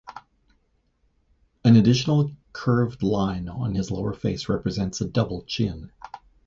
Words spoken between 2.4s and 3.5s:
curved line